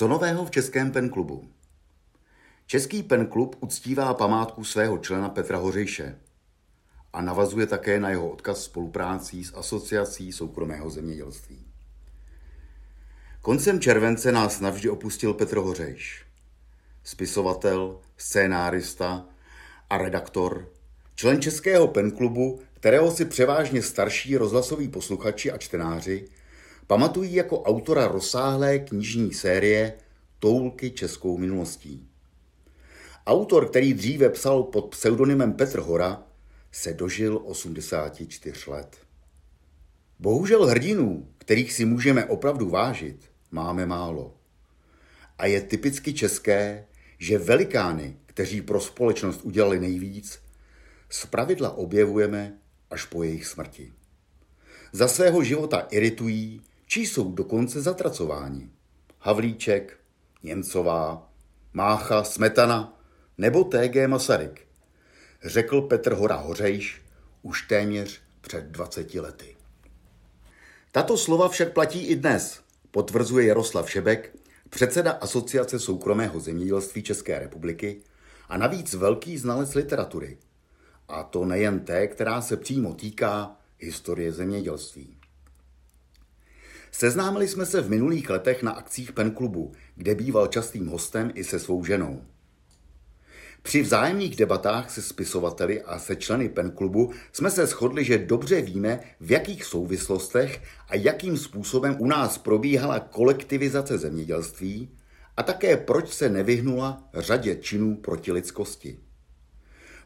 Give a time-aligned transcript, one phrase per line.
[0.00, 1.48] Co nového v Českém penklubu?
[2.66, 6.18] Český penklub uctívá památku svého člena Petra Hořejše
[7.12, 11.66] a navazuje také na jeho odkaz spoluprácí s Asociací soukromého zemědělství.
[13.42, 16.26] Koncem července nás navždy opustil Petr Hořejš,
[17.04, 19.26] spisovatel, scénárista
[19.90, 20.72] a redaktor,
[21.14, 26.28] člen Českého penklubu, kterého si převážně starší rozhlasoví posluchači a čtenáři
[26.90, 29.92] pamatují jako autora rozsáhlé knižní série
[30.38, 32.08] Toulky českou minulostí.
[33.26, 36.22] Autor, který dříve psal pod pseudonymem Petr Hora,
[36.72, 38.96] se dožil 84 let.
[40.18, 44.34] Bohužel hrdinů, kterých si můžeme opravdu vážit, máme málo.
[45.38, 46.86] A je typicky české,
[47.18, 50.38] že velikány, kteří pro společnost udělali nejvíc,
[51.08, 52.58] zpravidla objevujeme
[52.90, 53.92] až po jejich smrti.
[54.92, 58.70] Za svého života iritují, či jsou dokonce zatracováni.
[59.18, 59.98] Havlíček,
[60.42, 61.32] Němcová,
[61.72, 63.00] Mácha, Smetana
[63.38, 64.08] nebo T.G.
[64.08, 64.66] Masaryk,
[65.44, 67.02] řekl Petr Hora Hořejš
[67.42, 69.56] už téměř před 20 lety.
[70.92, 72.60] Tato slova však platí i dnes,
[72.90, 74.36] potvrzuje Jaroslav Šebek,
[74.70, 78.02] předseda Asociace soukromého zemědělství České republiky
[78.48, 80.38] a navíc velký znalec literatury.
[81.08, 85.19] A to nejen té, která se přímo týká historie zemědělství.
[86.90, 91.44] Seznámili jsme se v minulých letech na akcích Pen klubu, kde býval častým hostem i
[91.44, 92.22] se svou ženou.
[93.62, 98.62] Při vzájemných debatách se spisovateli a se členy Pen klubu jsme se shodli, že dobře
[98.62, 104.88] víme, v jakých souvislostech a jakým způsobem u nás probíhala kolektivizace zemědělství
[105.36, 108.98] a také proč se nevyhnula řadě činů proti lidskosti.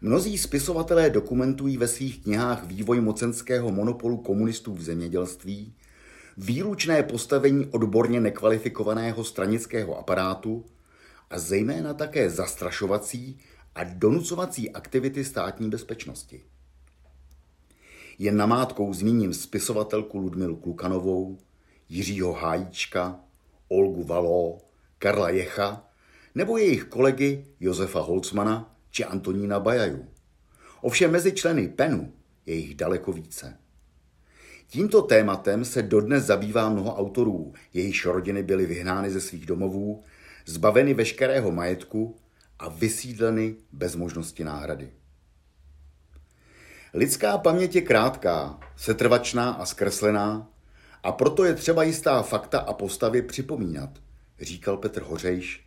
[0.01, 5.75] Mnozí spisovatelé dokumentují ve svých knihách vývoj mocenského monopolu komunistů v zemědělství,
[6.37, 10.65] výlučné postavení odborně nekvalifikovaného stranického aparátu
[11.31, 13.39] a zejména také zastrašovací
[13.75, 16.43] a donucovací aktivity státní bezpečnosti.
[18.19, 21.39] Jen namátkou zmíním spisovatelku Ludmilu Klukanovou,
[21.89, 23.21] Jiřího Hájíčka,
[23.69, 24.61] Olgu Való,
[24.99, 25.85] Karla Jecha
[26.35, 30.07] nebo jejich kolegy Josefa Holcmana či Antonína Bajaju.
[30.81, 32.13] Ovšem mezi členy PENu
[32.47, 33.59] je jich daleko více.
[34.75, 40.03] Tímto tématem se dodnes zabývá mnoho autorů, jejichž rodiny byly vyhnány ze svých domovů,
[40.47, 42.17] zbaveny veškerého majetku
[42.59, 44.93] a vysídleny bez možnosti náhrady.
[46.95, 50.49] Lidská paměť je krátká, setrvačná a zkreslená
[51.03, 53.91] a proto je třeba jistá fakta a postavy připomínat,
[54.41, 55.67] říkal Petr Hořejš.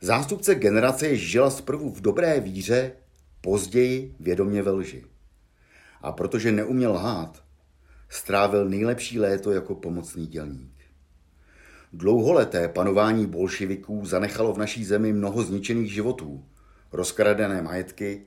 [0.00, 2.92] Zástupce generace jež žila zprvu v dobré víře,
[3.40, 5.04] později vědomě ve lži.
[6.02, 7.47] A protože neuměl lhát,
[8.08, 10.72] strávil nejlepší léto jako pomocný dělník.
[11.92, 16.44] Dlouholeté panování bolševiků zanechalo v naší zemi mnoho zničených životů,
[16.92, 18.26] rozkradené majetky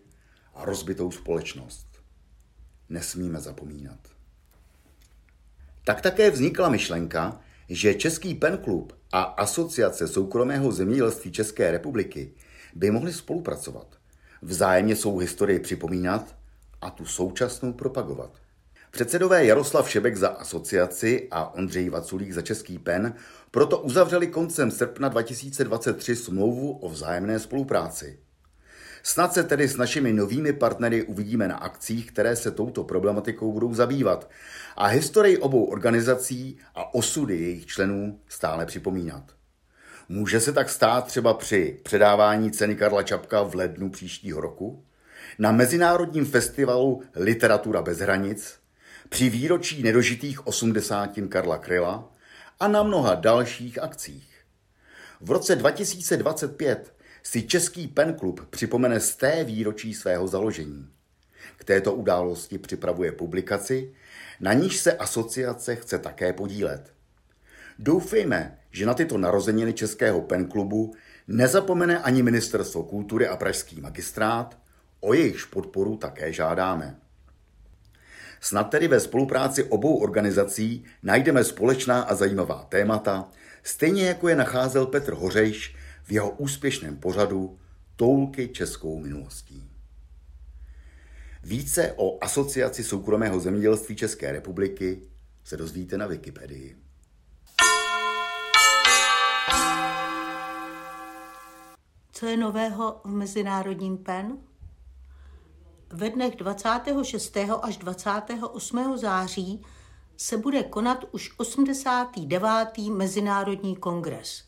[0.54, 1.88] a rozbitou společnost.
[2.90, 4.00] Nesmíme zapomínat.
[5.84, 12.34] Tak také vznikla myšlenka, že Český penklub a Asociace soukromého zemědělství České republiky
[12.76, 13.88] by mohly spolupracovat.
[14.42, 16.36] Vzájemně svou historii připomínat
[16.82, 18.42] a tu současnou propagovat.
[18.92, 23.14] Předsedové Jaroslav Šebek za asociaci a Ondřej Vaculík za Český pen
[23.52, 28.20] proto uzavřeli koncem srpna 2023 smlouvu o vzájemné spolupráci.
[29.04, 33.74] Snad se tedy s našimi novými partnery uvidíme na akcích, které se touto problematikou budou
[33.74, 34.30] zabývat
[34.76, 39.24] a historii obou organizací a osudy jejich členů stále připomínat.
[40.10, 44.84] Může se tak stát třeba při předávání ceny Karla Čapka v lednu příštího roku,
[45.40, 48.61] na Mezinárodním festivalu Literatura bez hranic,
[49.12, 52.12] při výročí nedožitých osmdesátin Karla Kryla
[52.60, 54.46] a na mnoha dalších akcích.
[55.22, 60.90] V roce 2025 si Český penklub připomene z té výročí svého založení.
[61.58, 63.94] K této události připravuje publikaci,
[64.40, 66.94] na níž se asociace chce také podílet.
[67.80, 70.96] Doufejme, že na tyto narozeniny Českého penklubu
[71.28, 74.58] nezapomene ani Ministerstvo kultury a Pražský magistrát,
[75.00, 77.01] o jejichž podporu také žádáme.
[78.44, 83.30] Snad tedy ve spolupráci obou organizací najdeme společná a zajímavá témata,
[83.64, 87.60] stejně jako je nacházel Petr Hořejš v jeho úspěšném pořadu
[87.96, 89.70] Toulky českou minulostí.
[91.44, 95.02] Více o Asociaci soukromého zemědělství České republiky
[95.44, 96.78] se dozvíte na Wikipedii.
[102.12, 104.38] Co je nového v Mezinárodním PEN?
[105.94, 107.38] Ve dnech 26.
[107.62, 108.98] až 28.
[108.98, 109.66] září
[110.18, 112.78] se bude konat už 89.
[112.90, 114.44] Mezinárodní kongres.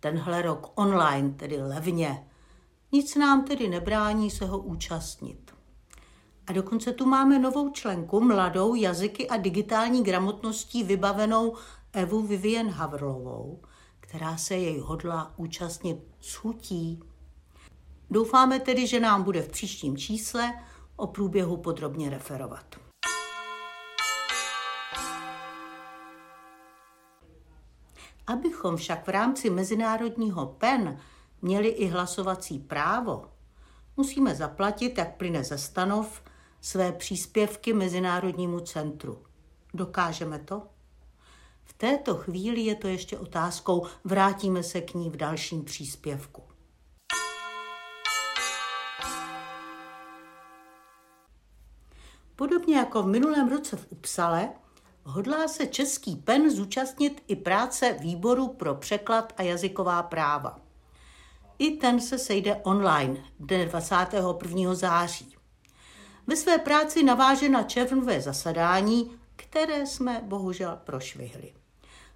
[0.00, 2.28] tenhle rok online, tedy levně.
[2.92, 5.54] Nic nám tedy nebrání se ho účastnit.
[6.46, 11.56] A dokonce tu máme novou členku, mladou jazyky a digitální gramotností vybavenou
[11.92, 13.62] Evu Vivien Havrlovou,
[14.00, 17.02] která se jej hodla účastnit s chutí.
[18.10, 20.52] Doufáme tedy, že nám bude v příštím čísle
[20.96, 22.64] o průběhu podrobně referovat.
[28.26, 30.98] Abychom však v rámci mezinárodního PEN
[31.42, 33.30] měli i hlasovací právo,
[33.96, 36.22] musíme zaplatit, jak plyne ze stanov,
[36.60, 39.22] své příspěvky Mezinárodnímu centru.
[39.74, 40.62] Dokážeme to?
[41.64, 46.53] V této chvíli je to ještě otázkou, vrátíme se k ní v dalším příspěvku.
[52.36, 54.48] Podobně jako v minulém roce v Upsale,
[55.04, 60.58] hodlá se český PEN zúčastnit i práce výboru pro překlad a jazyková práva.
[61.58, 64.74] I ten se sejde online dne 21.
[64.74, 65.36] září.
[66.26, 71.54] Ve své práci naváže na červnové zasedání, které jsme bohužel prošvihli.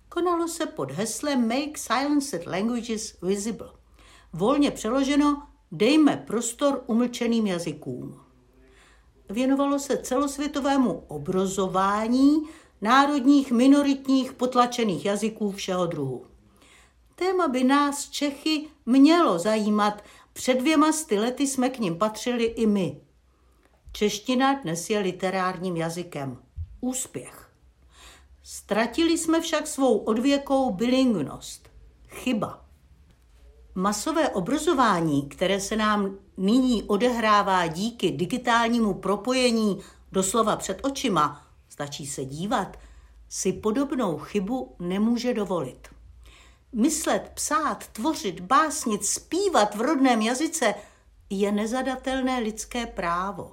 [0.09, 3.71] Konalo se pod heslem Make Silenced Languages Visible.
[4.33, 8.28] Volně přeloženo Dejme prostor umlčeným jazykům.
[9.29, 12.43] Věnovalo se celosvětovému obrozování
[12.81, 16.27] národních, minoritních, potlačených jazyků všeho druhu.
[17.15, 20.03] Téma by nás Čechy mělo zajímat.
[20.33, 23.01] Před dvěma sty lety jsme k ním patřili i my.
[23.93, 26.39] Čeština dnes je literárním jazykem.
[26.81, 27.51] Úspěch.
[28.43, 31.69] Ztratili jsme však svou odvěkou bilingvnost.
[32.09, 32.68] Chyba.
[33.75, 39.79] Masové obrazování, které se nám nyní odehrává díky digitálnímu propojení
[40.13, 42.79] doslova před očima, stačí se dívat,
[43.29, 45.89] si podobnou chybu nemůže dovolit.
[46.73, 50.75] Myslet, psát, tvořit, básnit, zpívat v rodném jazyce
[51.31, 53.53] je nezadatelné lidské právo.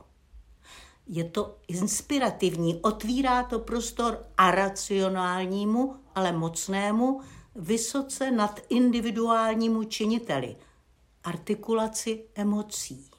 [1.07, 7.21] Je to inspirativní, otvírá to prostor a racionálnímu, ale mocnému,
[7.55, 10.55] vysoce nad individuálnímu činiteli,
[11.23, 13.09] artikulaci emocí.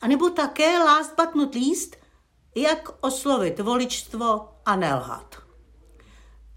[0.00, 1.96] A nebo také, last but not least,
[2.54, 5.36] jak oslovit voličstvo a nelhat.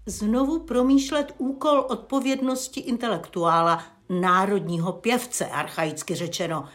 [0.06, 6.68] Znovu promýšlet úkol odpovědnosti intelektuála, národního pěvce, archaicky řečeno.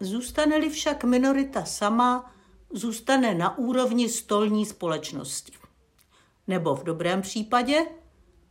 [0.00, 2.34] Zůstane-li však minorita sama,
[2.72, 5.52] zůstane na úrovni stolní společnosti.
[6.46, 7.86] Nebo v dobrém případě,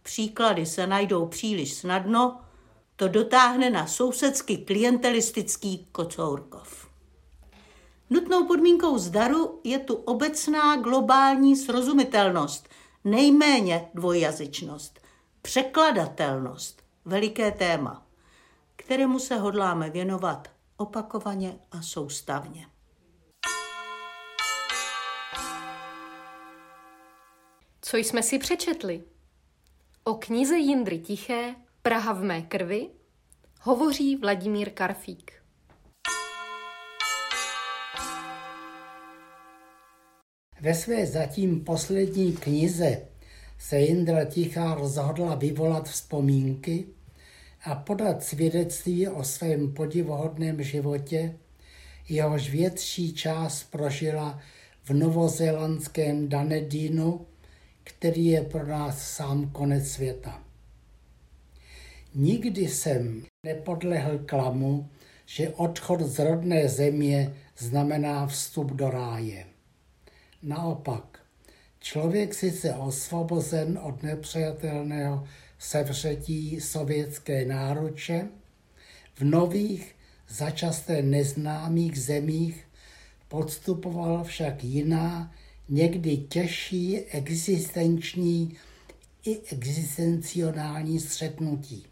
[0.03, 2.41] příklady se najdou příliš snadno,
[2.95, 6.87] to dotáhne na sousedský klientelistický kocourkov.
[8.09, 12.69] Nutnou podmínkou zdaru je tu obecná globální srozumitelnost,
[13.03, 14.99] nejméně dvojjazyčnost,
[15.41, 18.05] překladatelnost, veliké téma,
[18.75, 20.47] kterému se hodláme věnovat
[20.77, 22.67] opakovaně a soustavně.
[27.81, 29.03] Co jsme si přečetli?
[30.03, 32.89] O knize Jindry Tiché Praha v mé krvi
[33.61, 35.31] hovoří Vladimír Karfík.
[40.61, 43.01] Ve své zatím poslední knize
[43.59, 46.87] se Jindra Tichá rozhodla vyvolat vzpomínky
[47.63, 51.37] a podat svědectví o svém podivuhodném životě,
[52.09, 54.39] jehož větší část prožila
[54.83, 57.25] v novozélandském Danedínu,
[57.83, 60.43] který je pro nás sám konec světa.
[62.15, 64.89] Nikdy jsem nepodlehl klamu,
[65.25, 69.45] že odchod z rodné země znamená vstup do ráje.
[70.43, 71.19] Naopak,
[71.79, 75.27] člověk sice osvobozen od nepřijatelného
[75.59, 78.27] sevřetí sovětské náruče,
[79.15, 79.95] v nových,
[80.29, 82.67] začasté neznámých zemích
[83.27, 85.33] podstupoval však jiná,
[85.71, 88.57] někdy těžší existenční
[89.25, 91.85] i existencionální střetnutí.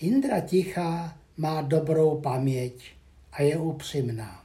[0.00, 2.84] Indra Tichá má dobrou paměť
[3.32, 4.44] a je upřímná.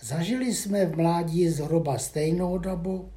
[0.00, 3.08] Zažili jsme v mládí zhruba stejnou dobu,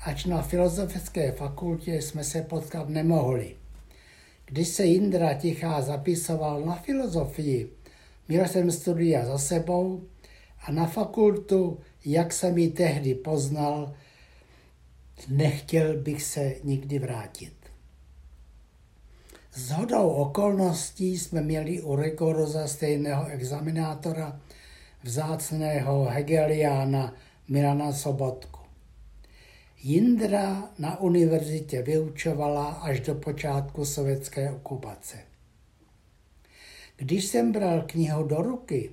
[0.00, 3.56] ač na filozofické fakultě jsme se potkat nemohli.
[4.46, 7.72] Když se Indra Tichá zapisoval na filozofii,
[8.28, 10.04] měl jsem studia za sebou
[10.66, 13.94] a na fakultu, jak jsem ji tehdy poznal,
[15.28, 17.54] nechtěl bych se nikdy vrátit.
[19.52, 24.40] S hodou okolností jsme měli u rigoroza stejného examinátora
[25.02, 27.14] vzácného Hegeliána
[27.48, 28.60] Milana Sobotku.
[29.82, 35.18] Jindra na univerzitě vyučovala až do počátku sovětské okupace.
[36.96, 38.90] Když jsem bral knihu do ruky,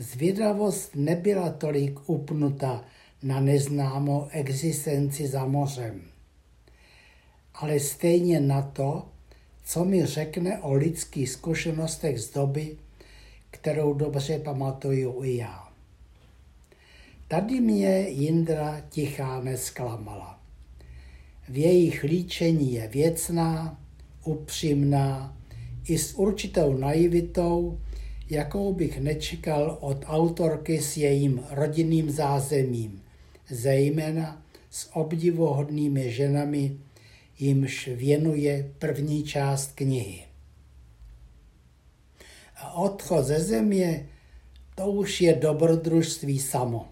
[0.00, 2.84] zvědavost nebyla tolik upnuta
[3.22, 6.02] na neznámou existenci za mořem,
[7.54, 9.08] ale stejně na to,
[9.64, 12.76] co mi řekne o lidských zkušenostech z doby,
[13.50, 15.68] kterou dobře pamatuju i já.
[17.28, 20.40] Tady mě Jindra tichá nesklamala.
[21.48, 23.80] V jejich líčení je věcná,
[24.24, 25.36] upřímná,
[25.88, 27.78] i s určitou naivitou,
[28.30, 33.02] jakou bych nečekal od autorky s jejím rodinným zázemím,
[33.50, 36.76] zejména s obdivuhodnými ženami,
[37.38, 40.24] jimž věnuje první část knihy.
[42.56, 44.08] A odchod ze země,
[44.74, 46.88] to už je dobrodružství samo.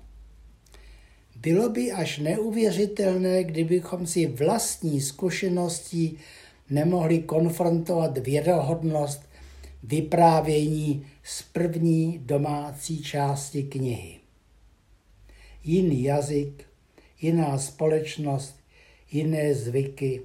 [1.37, 6.19] Bylo by až neuvěřitelné, kdybychom si vlastní zkušeností
[6.71, 9.28] nemohli konfrontovat věrohodnost
[9.83, 14.21] vyprávění z první domácí části knihy.
[15.65, 16.67] Jiný jazyk,
[17.21, 18.61] jiná společnost,
[19.13, 20.23] jiné zvyky,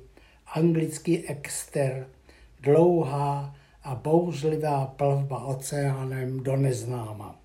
[0.55, 2.07] anglický exter,
[2.60, 7.39] dlouhá a bouřlivá plavba oceánem do neznáma.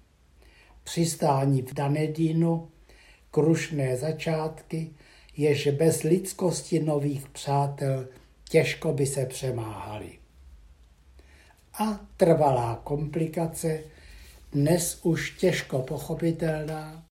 [0.85, 2.69] Přistání v Danedínu
[3.31, 4.91] krušné začátky,
[5.37, 8.09] jež bez lidskosti nových přátel
[8.49, 10.19] těžko by se přemáhaly.
[11.81, 13.81] A trvalá komplikace,
[14.53, 17.05] dnes už těžko pochopitelná,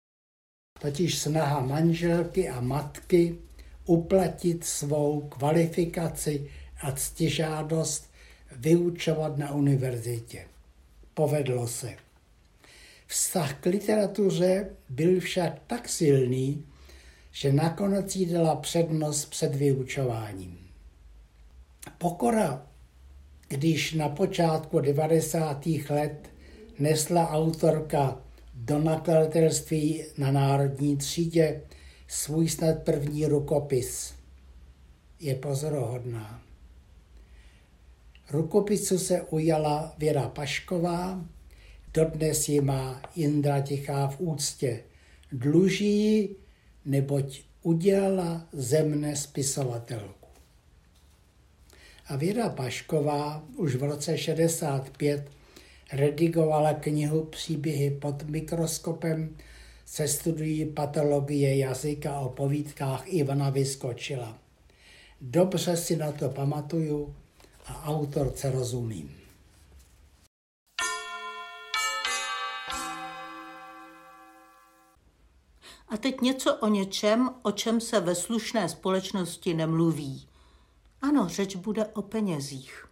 [0.81, 3.37] totiž snaha manželky a matky
[3.85, 8.09] uplatit svou kvalifikaci a ctižádost
[8.55, 10.47] vyučovat na univerzitě.
[11.13, 11.95] Povedlo se.
[13.07, 16.65] Vztah k literatuře byl však tak silný,
[17.31, 20.59] že nakonec jí dala přednost před vyučováním.
[21.97, 22.67] Pokora,
[23.47, 25.65] když na počátku 90.
[25.89, 26.29] let
[26.79, 28.21] nesla autorka
[28.53, 31.61] do nakladatelství na Národní třídě
[32.07, 34.13] svůj snad první rukopis,
[35.19, 36.41] je pozorohodná.
[38.31, 41.25] Rukopisu se ujala Věra Pašková,
[41.95, 44.83] Dodnes ji má Indra Tichá v úctě.
[45.31, 46.35] Dluží
[46.85, 50.24] neboť udělala zemné spisovatelku.
[52.07, 55.31] A Věra Pašková už v roce 65
[55.93, 59.37] redigovala knihu Příběhy pod mikroskopem
[59.85, 64.37] se studií patologie jazyka o povídkách Ivana Vyskočila.
[65.21, 67.15] Dobře si na to pamatuju
[67.65, 69.15] a autorce rozumím.
[75.87, 80.27] A teď něco o něčem, o čem se ve slušné společnosti nemluví.
[81.01, 82.85] Ano, řeč bude o penězích.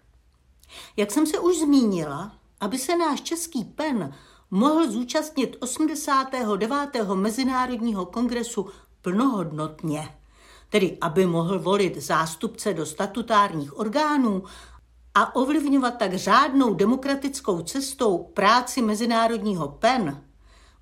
[0.98, 4.14] Jak jsem se už zmínila, aby se náš český pen
[4.52, 6.90] mohl zúčastnit 89.
[7.14, 8.70] Mezinárodního kongresu
[9.02, 10.18] plnohodnotně,
[10.70, 14.44] tedy aby mohl volit zástupce do statutárních orgánů
[15.16, 20.24] a ovlivňovat tak řádnou demokratickou cestou práci Mezinárodního PEN,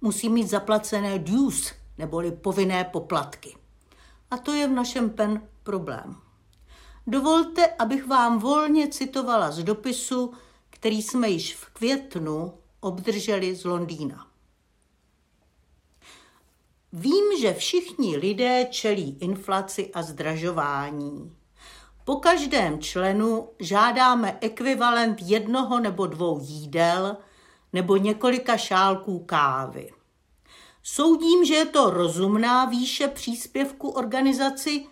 [0.01, 3.55] musí mít zaplacené dues, neboli povinné poplatky.
[4.31, 6.15] A to je v našem PEN problém.
[7.07, 10.33] Dovolte, abych vám volně citovala z dopisu,
[10.69, 14.27] který jsme již v květnu obdrželi z Londýna.
[16.93, 21.35] Vím, že všichni lidé čelí inflaci a zdražování.
[22.05, 27.17] Po každém členu žádáme ekvivalent jednoho nebo dvou jídel
[27.73, 29.93] nebo několika šálků kávy.
[30.83, 34.85] Soudím, že je to rozumná výše příspěvku organizaci,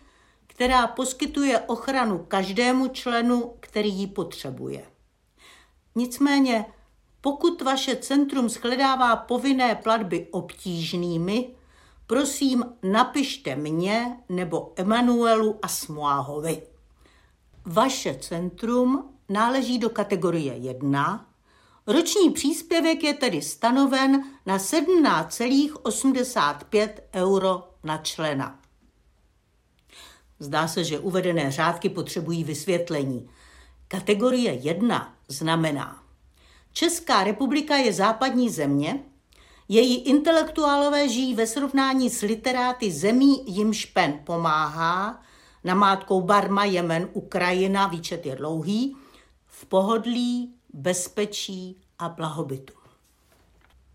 [0.60, 4.86] která poskytuje ochranu každému členu, který ji potřebuje.
[5.96, 6.66] Nicméně,
[7.22, 11.50] pokud vaše centrum shledává povinné platby obtížnými,
[12.08, 16.62] prosím napište mě nebo Emanuelu Asmoáhovi.
[17.66, 21.26] Vaše centrum náleží do kategorie 1
[21.88, 28.59] Roční příspěvek je tedy stanoven na 17,85 euro na člena.
[30.40, 33.30] Zdá se, že uvedené řádky potřebují vysvětlení.
[33.88, 36.04] Kategorie 1 znamená,
[36.74, 39.04] Česká republika je západní země,
[39.68, 45.22] její intelektuálové žijí ve srovnání s literáty zemí, jimž PEN pomáhá,
[45.64, 48.96] namátkou Barma, Jemen, Ukrajina, výčet je dlouhý,
[49.48, 52.74] v pohodlí, bezpečí a blahobytu.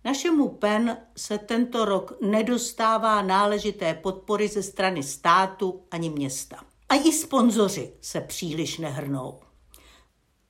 [0.05, 6.65] Našemu PEN se tento rok nedostává náležité podpory ze strany státu ani města.
[6.89, 9.41] A i sponzoři se příliš nehrnou.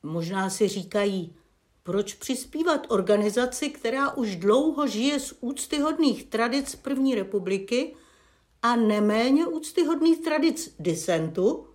[0.03, 1.37] Možná si říkají,
[1.83, 7.95] proč přispívat organizaci, která už dlouho žije z úctyhodných tradic první republiky
[8.63, 11.67] a neméně úctyhodných tradic disentu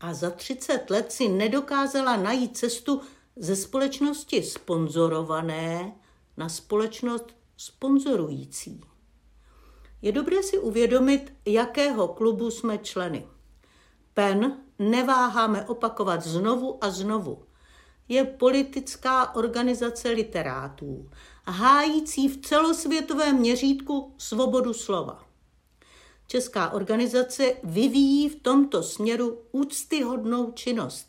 [0.00, 3.00] a za 30 let si nedokázala najít cestu
[3.36, 5.96] ze společnosti sponzorované
[6.36, 8.80] na společnost sponzorující.
[10.02, 13.26] Je dobré si uvědomit, jakého klubu jsme členy.
[14.14, 17.44] PEN neváháme opakovat znovu a znovu.
[18.08, 21.10] Je politická organizace literátů,
[21.46, 25.23] hájící v celosvětovém měřítku svobodu slova.
[26.26, 31.06] Česká organizace vyvíjí v tomto směru úctyhodnou činnost.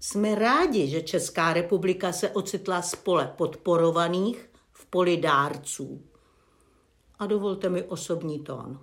[0.00, 6.02] Jsme rádi, že Česká republika se ocitla spole podporovaných v poli dárců.
[7.18, 8.80] A dovolte mi osobní tón.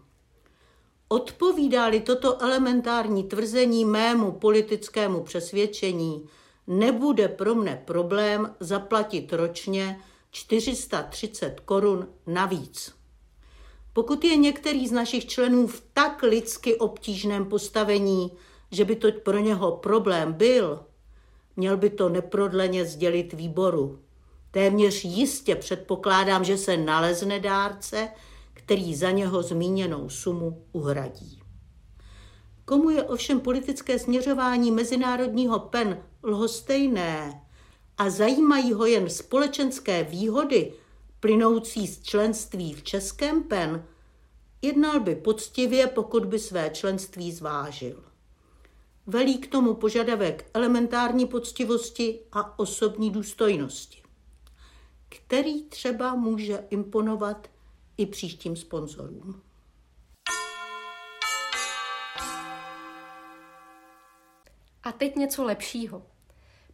[1.08, 6.30] Odpovídá-li toto elementární tvrzení mému politickému přesvědčení,
[6.68, 10.00] nebude pro mne problém zaplatit ročně
[10.32, 12.94] 430 korun navíc.
[13.96, 18.32] Pokud je některý z našich členů v tak lidsky obtížném postavení,
[18.72, 20.80] že by to pro něho problém byl,
[21.56, 24.00] měl by to neprodleně sdělit výboru.
[24.52, 28.10] Téměř jistě předpokládám, že se nalezne dárce,
[28.54, 31.42] který za něho zmíněnou sumu uhradí.
[32.66, 37.42] Komu je ovšem politické směřování mezinárodního PEN lhostejné
[37.98, 40.74] a zajímají ho jen společenské výhody
[41.20, 43.86] plynoucí z členství v Českém PEN,
[44.62, 48.04] jednal by poctivě, pokud by své členství zvážil.
[49.08, 54.04] Velí k tomu požadavek elementární poctivosti a osobní důstojnosti,
[55.10, 57.48] který třeba může imponovat
[57.98, 59.42] i příštím sponzorům.
[64.84, 66.06] A teď něco lepšího.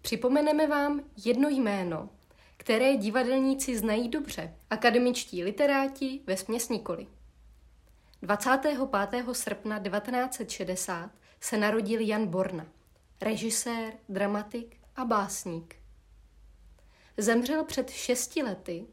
[0.01, 2.09] Připomeneme vám jedno jméno,
[2.57, 7.07] které divadelníci znají dobře, akademičtí literáti ve směs nikoli.
[8.21, 9.25] 25.
[9.31, 12.65] srpna 1960 se narodil Jan Borna,
[13.21, 15.75] režisér, dramatik a básník.
[17.17, 18.85] Zemřel před šesti lety,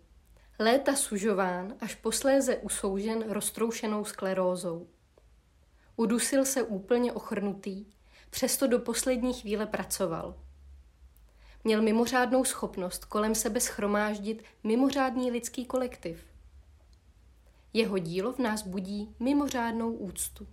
[0.58, 4.86] léta sužován, až posléze usoužen roztroušenou sklerózou.
[5.96, 7.86] Udusil se úplně ochrnutý,
[8.30, 10.34] přesto do poslední chvíle pracoval–
[11.64, 16.24] Měl mimořádnou schopnost kolem sebe schromáždit mimořádný lidský kolektiv.
[17.72, 20.46] Jeho dílo v nás budí mimořádnou úctu.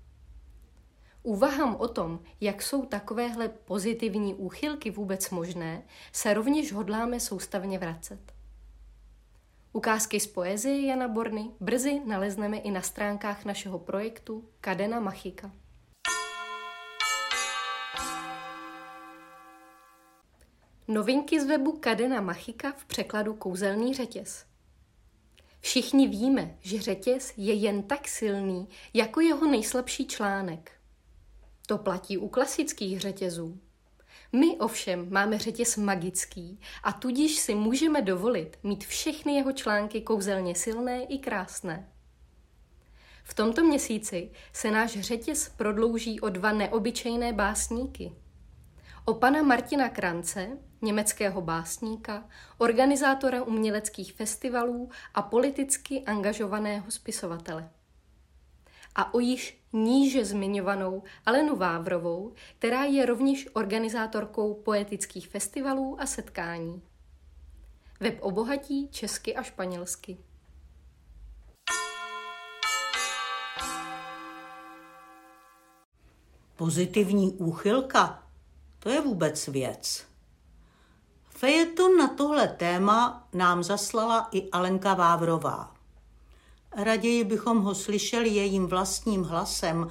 [1.23, 8.34] Úvahám o tom, jak jsou takovéhle pozitivní úchylky vůbec možné, se rovněž hodláme soustavně vracet.
[9.73, 15.51] Ukázky z poezie Jana Borny brzy nalezneme i na stránkách našeho projektu Kadena Machika.
[20.88, 24.45] Novinky z webu Kadena Machika v překladu Kouzelný řetěz.
[25.65, 30.71] Všichni víme, že řetěz je jen tak silný, jako jeho nejslabší článek.
[31.67, 33.60] To platí u klasických řetězů.
[34.32, 40.56] My ovšem máme řetěz magický a tudíž si můžeme dovolit mít všechny jeho články kouzelně
[40.56, 41.91] silné i krásné.
[43.23, 48.12] V tomto měsíci se náš řetěz prodlouží o dva neobyčejné básníky.
[49.06, 52.26] O pana Martina Krance německého básníka,
[52.58, 57.69] organizátora uměleckých festivalů a politicky angažovaného spisovatele.
[58.95, 66.82] A o již níže zmiňovanou Alenu Vávrovou, která je rovněž organizátorkou poetických festivalů a setkání.
[68.00, 70.17] Web obohatí česky a španělsky.
[76.56, 78.24] Pozitivní úchylka,
[78.80, 80.14] to je vůbec věc.
[81.38, 85.76] Fejeton na tohle téma nám zaslala i Alenka Vávrová.
[86.76, 89.89] Raději bychom ho slyšeli jejím vlastním hlasem.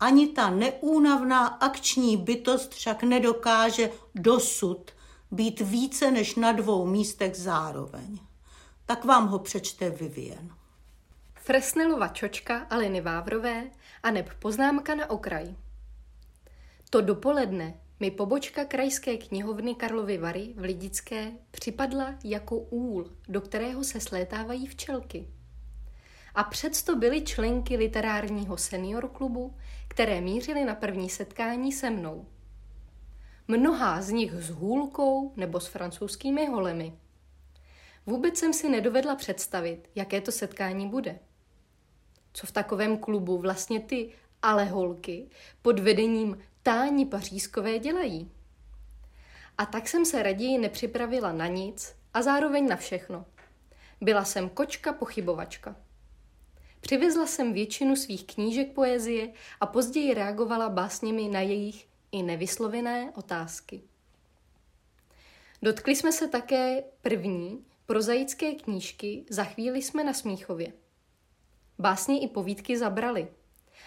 [0.00, 4.90] Ani ta neúnavná akční bytost však nedokáže dosud
[5.30, 8.18] být více než na dvou místech zároveň.
[8.86, 10.50] Tak vám ho přečte Vivien.
[11.34, 13.70] Fresnelova čočka Aleny Vávrové
[14.02, 15.54] a neb poznámka na okraj.
[16.90, 23.84] To dopoledne mi pobočka krajské knihovny Karlovy Vary v Lidické připadla jako úl, do kterého
[23.84, 25.28] se slétávají včelky.
[26.34, 29.54] A předsto byly členky literárního senior klubu,
[29.88, 32.26] které mířily na první setkání se mnou.
[33.48, 36.98] Mnohá z nich s hůlkou nebo s francouzskými holemi.
[38.06, 41.18] Vůbec jsem si nedovedla představit, jaké to setkání bude.
[42.32, 45.28] Co v takovém klubu vlastně ty ale holky
[45.62, 48.30] pod vedením Táni Pařízkové dělají?
[49.58, 53.24] A tak jsem se raději nepřipravila na nic a zároveň na všechno.
[54.00, 55.76] Byla jsem kočka pochybovačka.
[56.80, 63.82] Přivezla jsem většinu svých knížek poezie a později reagovala básněmi na jejich i nevyslovené otázky.
[65.62, 70.72] Dotkli jsme se také první prozaické knížky Za chvíli jsme na Smíchově.
[71.78, 73.28] Básně i povídky zabrali.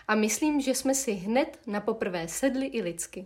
[0.08, 3.26] A myslím, že jsme si hned na poprvé sedli i lidsky.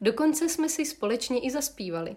[0.00, 2.16] Dokonce jsme si společně i zaspívali.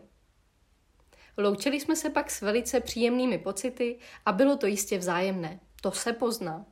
[1.37, 5.59] Loučili jsme se pak s velice příjemnými pocity a bylo to jistě vzájemné.
[5.81, 6.65] To se pozná.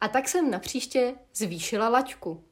[0.00, 2.44] A tak jsem na příště zvýšila laťku.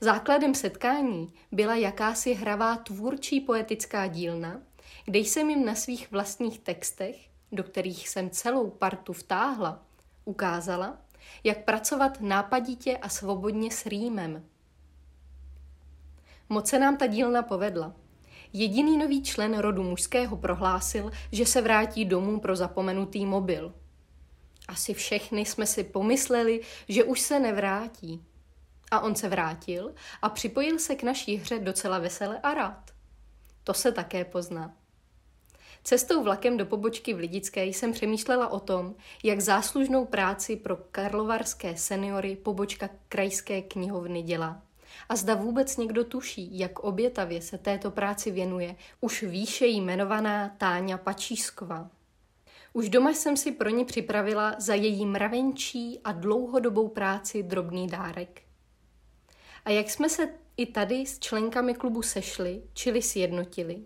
[0.00, 4.62] Základem setkání byla jakási hravá tvůrčí poetická dílna,
[5.04, 7.16] kde jsem jim na svých vlastních textech,
[7.52, 9.86] do kterých jsem celou partu vtáhla,
[10.24, 10.98] ukázala,
[11.44, 14.44] jak pracovat nápaditě a svobodně s rýmem.
[16.48, 17.92] Moc se nám ta dílna povedla.
[18.52, 23.74] Jediný nový člen rodu mužského prohlásil, že se vrátí domů pro zapomenutý mobil.
[24.68, 28.24] Asi všechny jsme si pomysleli, že už se nevrátí.
[28.90, 32.90] A on se vrátil a připojil se k naší hře docela vesele a rád.
[33.64, 34.79] To se také pozná.
[35.84, 41.76] Cestou vlakem do pobočky v Lidické jsem přemýšlela o tom, jak záslužnou práci pro karlovarské
[41.76, 44.62] seniory pobočka krajské knihovny dělá.
[45.08, 50.98] A zda vůbec někdo tuší, jak obětavě se této práci věnuje už výše jmenovaná Táňa
[50.98, 51.90] Pačísková.
[52.72, 58.42] Už doma jsem si pro ní připravila za její mravenčí a dlouhodobou práci drobný dárek.
[59.64, 63.84] A jak jsme se i tady s členkami klubu sešli, čili sjednotili,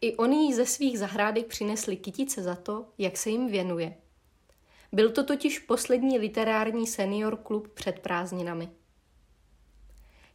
[0.00, 3.96] i oni jí ze svých zahrádek přinesli kytice za to, jak se jim věnuje.
[4.92, 8.68] Byl to totiž poslední literární senior klub před prázdninami.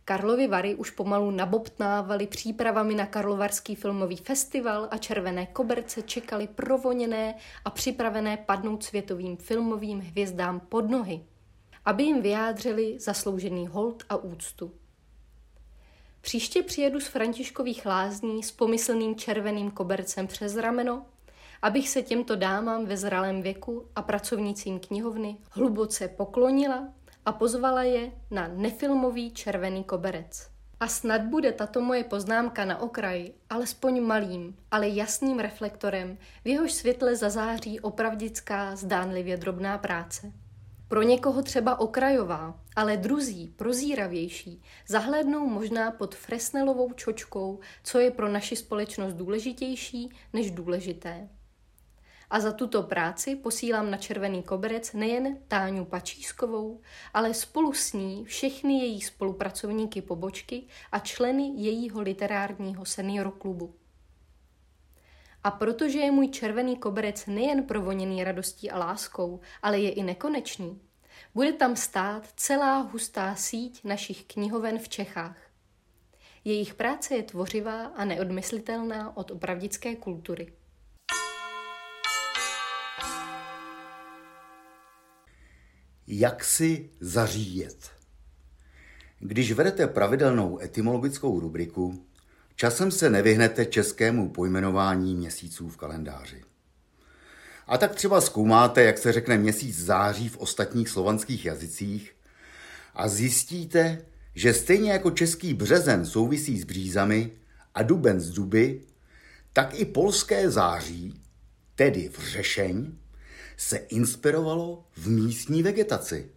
[0.05, 7.35] Karlovy Vary už pomalu nabobtnávali přípravami na Karlovarský filmový festival a červené koberce čekali provoněné
[7.65, 11.25] a připravené padnout světovým filmovým hvězdám pod nohy,
[11.85, 14.80] aby jim vyjádřili zasloužený hold a úctu.
[16.21, 21.05] Příště přijedu z Františkových lázní s pomyslným červeným kobercem přes rameno,
[21.61, 26.87] abych se těmto dámám ve zralém věku a pracovnicím knihovny hluboce poklonila
[27.25, 30.49] a pozvala je na nefilmový červený koberec.
[30.79, 36.71] A snad bude tato moje poznámka na okraji, alespoň malým, ale jasným reflektorem, v jehož
[36.71, 40.31] světle zazáří opravdická, zdánlivě drobná práce.
[40.91, 48.29] Pro někoho třeba okrajová, ale druzí, prozíravější, zahlédnou možná pod fresnelovou čočkou, co je pro
[48.29, 51.29] naši společnost důležitější než důležité.
[52.29, 56.81] A za tuto práci posílám na červený koberec nejen Táňu Pačískovou,
[57.13, 63.80] ale spolu s ní všechny její spolupracovníky pobočky a členy jejího literárního senior klubu.
[65.43, 70.81] A protože je můj červený koberec nejen provoněný radostí a láskou, ale je i nekonečný,
[71.33, 75.37] bude tam stát celá hustá síť našich knihoven v Čechách.
[76.43, 80.53] Jejich práce je tvořivá a neodmyslitelná od opravdické kultury.
[86.07, 87.91] Jak si zaříjet?
[89.19, 92.05] Když vedete pravidelnou etymologickou rubriku,
[92.61, 96.41] časem se nevyhnete českému pojmenování měsíců v kalendáři.
[97.67, 102.15] A tak třeba zkoumáte, jak se řekne měsíc září v ostatních slovanských jazycích
[102.95, 107.31] a zjistíte, že stejně jako český březen souvisí s břízami
[107.73, 108.81] a duben s duby,
[109.53, 111.21] tak i polské září,
[111.75, 112.91] tedy vřešeň,
[113.57, 116.29] se inspirovalo v místní vegetaci.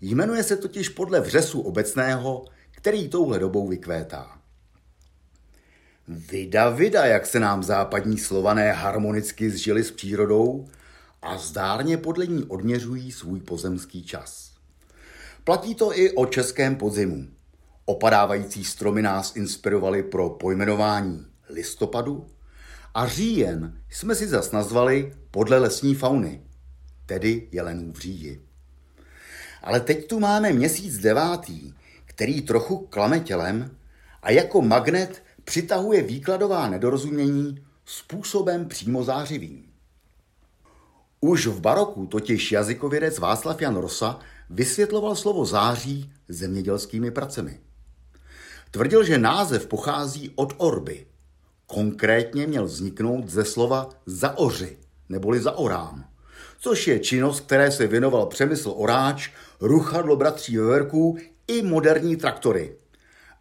[0.00, 4.41] Jmenuje se totiž podle vřesu obecného, který touhle dobou vykvétá.
[6.08, 10.68] Vida, vida, jak se nám západní slované harmonicky zžili s přírodou
[11.22, 14.52] a zdárně podle ní odměřují svůj pozemský čas.
[15.44, 17.26] Platí to i o českém podzimu.
[17.84, 22.26] Opadávající stromy nás inspirovaly pro pojmenování listopadu
[22.94, 26.42] a říjen jsme si zas nazvali podle lesní fauny,
[27.06, 28.46] tedy jelenů v říji.
[29.62, 33.76] Ale teď tu máme měsíc devátý, který trochu klame tělem
[34.22, 39.72] a jako magnet přitahuje výkladová nedorozumění způsobem přímo zářivým.
[41.20, 44.18] Už v baroku totiž jazykovědec Václav Jan Rosa
[44.50, 47.60] vysvětloval slovo září zemědělskými pracemi.
[48.70, 51.06] Tvrdil, že název pochází od orby.
[51.66, 54.78] Konkrétně měl vzniknout ze slova zaoři,
[55.08, 56.04] neboli zaorám,
[56.58, 62.76] což je činnost, které se věnoval přemysl oráč, ruchadlo bratří veverků i moderní traktory.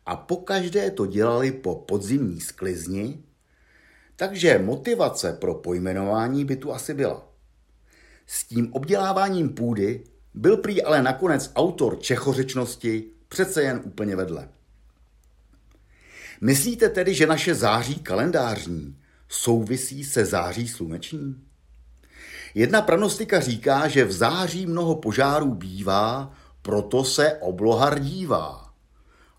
[0.05, 3.23] A pokaždé to dělali po podzimní sklizni,
[4.15, 7.27] takže motivace pro pojmenování by tu asi byla.
[8.27, 14.49] S tím obděláváním půdy byl prý ale nakonec autor čechořečnosti přece jen úplně vedle.
[16.41, 18.97] Myslíte tedy, že naše září kalendářní
[19.29, 21.35] souvisí se září sluneční?
[22.53, 28.70] Jedna pranostika říká, že v září mnoho požárů bývá, proto se obloha rdívá.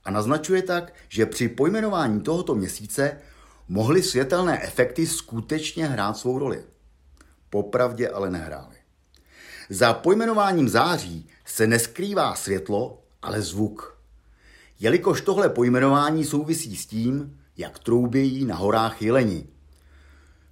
[0.04, 3.18] A naznačuje tak, že při pojmenování tohoto měsíce
[3.68, 6.64] mohly světelné efekty skutečně hrát svou roli.
[7.50, 8.76] Popravdě ale nehrály.
[9.70, 13.98] Za pojmenováním září se neskrývá světlo, ale zvuk.
[14.80, 19.46] Jelikož tohle pojmenování souvisí s tím, jak troubějí na horách jeleni.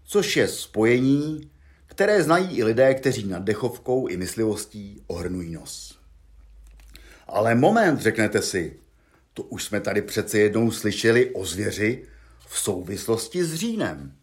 [0.05, 1.51] Což je spojení,
[1.87, 5.99] které znají i lidé, kteří nad dechovkou i myslivostí ohrnují nos.
[7.29, 8.77] Ale moment, řeknete si,
[9.35, 12.05] to už jsme tady přece jednou slyšeli o zvěři
[12.49, 14.15] v souvislosti s říjnem.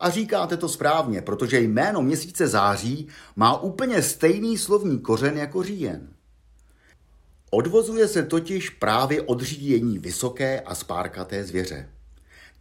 [0.00, 6.08] A říkáte to správně, protože jméno měsíce září má úplně stejný slovní kořen jako říjen.
[7.50, 11.88] Odvozuje se totiž právě od říjení vysoké a spárkaté zvěře.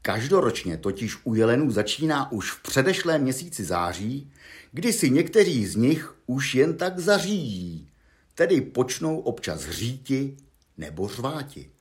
[0.02, 4.32] Každoročně totiž u jelenů začíná už v předešlém měsíci září,
[4.71, 7.88] kdy si někteří z nich už jen tak zaříjí,
[8.36, 10.38] tedy počnou občas hříti
[10.77, 11.71] nebo řváti.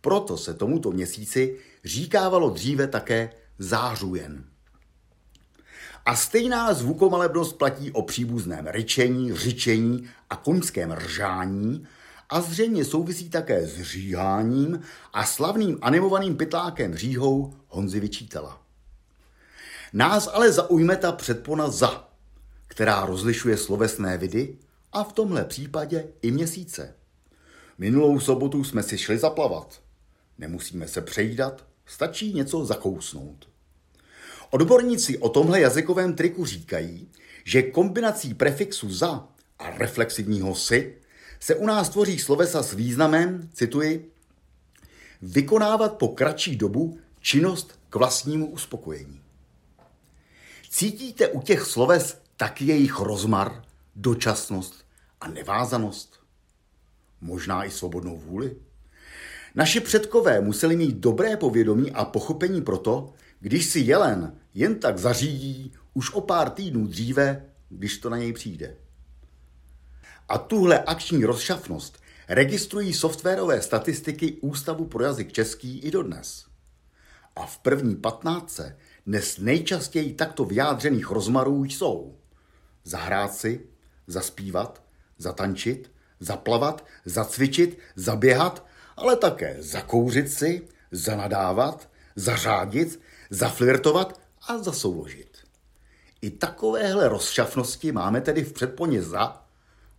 [0.00, 4.44] Proto se tomuto měsíci říkávalo dříve také zářujen.
[6.06, 11.86] A stejná zvukomalebnost platí o příbuzném ryčení, řičení a koňském ržání
[12.28, 14.80] a zřejmě souvisí také s říháním
[15.12, 18.62] a slavným animovaným pytlákem říhou Honzy Vyčítela.
[19.92, 22.08] Nás ale zaujme ta předpona za,
[22.66, 24.58] která rozlišuje slovesné vidy
[24.92, 26.94] a v tomhle případě i měsíce.
[27.78, 29.82] Minulou sobotu jsme si šli zaplavat.
[30.38, 33.48] Nemusíme se přejídat, stačí něco zakousnout.
[34.50, 37.08] Odborníci o tomhle jazykovém triku říkají,
[37.44, 40.94] že kombinací prefixu za a reflexivního si
[41.40, 44.12] se u nás tvoří slovesa s významem, cituji,
[45.22, 49.20] vykonávat po kratší dobu činnost k vlastnímu uspokojení.
[50.70, 53.64] Cítíte u těch sloves taky jejich rozmar,
[53.96, 54.74] dočasnost
[55.20, 56.21] a nevázanost?
[57.22, 58.56] Možná i svobodnou vůli?
[59.54, 65.72] Naši předkové museli mít dobré povědomí a pochopení proto, když si jelen jen tak zařídí
[65.94, 68.76] už o pár týdnů dříve, když to na něj přijde.
[70.28, 76.46] A tuhle akční rozšafnost registrují softwarové statistiky Ústavu pro jazyk český i dodnes.
[77.36, 82.18] A v první patnáctce dnes nejčastěji takto vyjádřených rozmarů jsou
[82.84, 83.66] zahrát si,
[84.06, 84.82] zaspívat,
[85.18, 85.91] zatančit,
[86.22, 95.38] zaplavat, zacvičit, zaběhat, ale také zakouřit si, zanadávat, zařádit, zaflirtovat a zasouložit.
[96.22, 99.42] I takovéhle rozšafnosti máme tedy v předponě za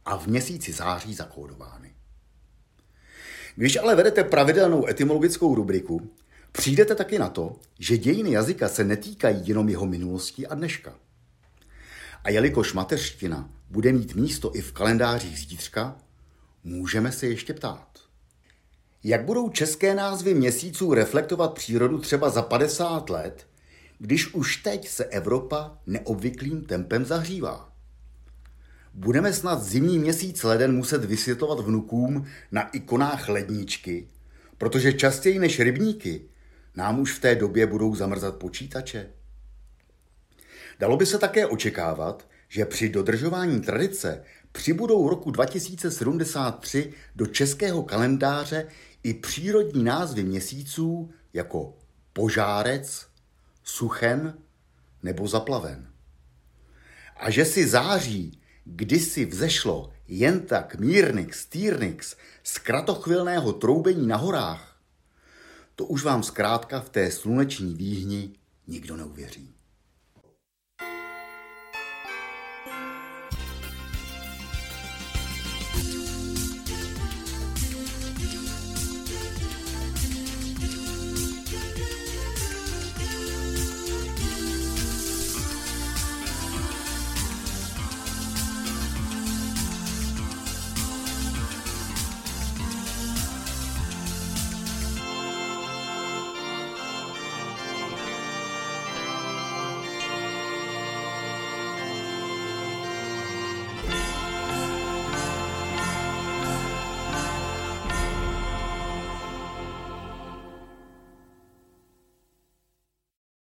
[0.06, 1.94] a v měsíci září zakódovány.
[3.56, 6.10] Když ale vedete pravidelnou etymologickou rubriku,
[6.52, 10.94] přijdete taky na to, že dějiny jazyka se netýkají jenom jeho minulosti a dneška.
[12.24, 15.96] A jelikož mateřština bude mít místo i v kalendářích zítřka,
[16.64, 17.88] můžeme se ještě ptát.
[19.04, 23.48] Jak budou české názvy měsíců reflektovat přírodu třeba za 50 let,
[24.00, 27.74] když už teď se Evropa neobvyklým tempem zahřívá?
[28.94, 34.08] Budeme snad zimní měsíc leden muset vysvětlovat vnukům na ikonách ledničky,
[34.58, 36.22] protože častěji než rybníky
[36.76, 39.10] nám už v té době budou zamrzat počítače.
[40.80, 44.24] Dalo by se také očekávat, že při dodržování tradice
[44.54, 48.68] přibudou roku 2073 do českého kalendáře
[49.04, 51.78] i přírodní názvy měsíců jako
[52.14, 53.08] požárec,
[53.64, 54.38] suchen
[55.04, 55.88] nebo zaplaven.
[57.18, 64.80] A že si září kdysi vzešlo jen tak mírnix, týrnix z kratochvilného troubení na horách,
[65.76, 68.34] to už vám zkrátka v té sluneční výhni
[68.68, 69.56] nikdo neuvěří.